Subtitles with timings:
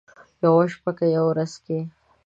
[0.43, 1.79] یوه شپه که یوه ورځ کې،